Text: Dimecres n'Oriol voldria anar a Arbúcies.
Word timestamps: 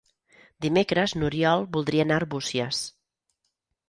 Dimecres 0.65 1.11
n'Oriol 1.23 1.65
voldria 1.75 2.05
anar 2.05 2.15
a 2.15 2.21
Arbúcies. 2.23 2.81